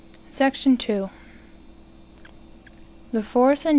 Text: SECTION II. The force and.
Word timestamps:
SECTION 0.31 0.79
II. 0.89 1.09
The 3.11 3.21
force 3.21 3.65
and. 3.65 3.69